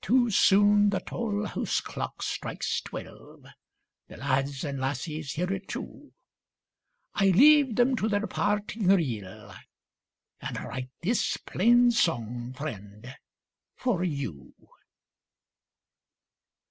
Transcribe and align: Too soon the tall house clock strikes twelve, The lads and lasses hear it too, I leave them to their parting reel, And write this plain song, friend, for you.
Too 0.03 0.31
soon 0.31 0.89
the 0.89 0.99
tall 0.99 1.45
house 1.45 1.79
clock 1.79 2.23
strikes 2.23 2.81
twelve, 2.81 3.45
The 4.07 4.17
lads 4.17 4.63
and 4.63 4.79
lasses 4.79 5.33
hear 5.33 5.53
it 5.53 5.67
too, 5.67 6.11
I 7.13 7.25
leave 7.27 7.75
them 7.75 7.95
to 7.97 8.09
their 8.09 8.25
parting 8.25 8.87
reel, 8.87 9.53
And 10.41 10.57
write 10.59 10.89
this 11.03 11.37
plain 11.37 11.91
song, 11.91 12.51
friend, 12.53 13.15
for 13.75 14.03
you. 14.03 14.55